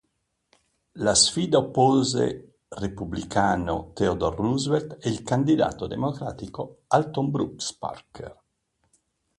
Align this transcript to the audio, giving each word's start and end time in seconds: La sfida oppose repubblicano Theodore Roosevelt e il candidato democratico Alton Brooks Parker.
La 0.95 1.13
sfida 1.13 1.59
oppose 1.59 2.55
repubblicano 2.69 3.91
Theodore 3.93 4.35
Roosevelt 4.35 4.97
e 4.99 5.11
il 5.11 5.21
candidato 5.21 5.85
democratico 5.85 6.85
Alton 6.87 7.29
Brooks 7.29 7.73
Parker. 7.75 8.41